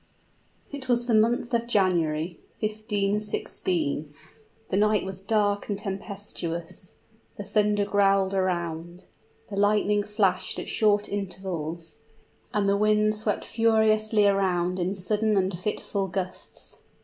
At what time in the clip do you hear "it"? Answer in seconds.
0.71-0.89